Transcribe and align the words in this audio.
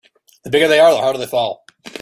The 0.43 0.49
bigger 0.49 0.67
they 0.67 0.79
are 0.79 0.89
the 0.91 0.97
harder 0.97 1.19
they 1.19 1.27
fall. 1.27 1.63